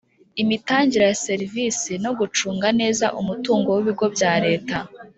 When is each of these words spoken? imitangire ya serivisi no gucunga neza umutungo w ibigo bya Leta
imitangire 0.41 1.05
ya 1.09 1.17
serivisi 1.25 1.91
no 2.03 2.11
gucunga 2.19 2.67
neza 2.79 3.05
umutungo 3.21 3.67
w 3.75 3.79
ibigo 3.83 4.05
bya 4.15 4.33
Leta 4.45 4.77